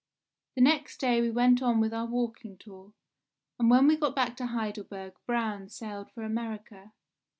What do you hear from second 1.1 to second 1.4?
we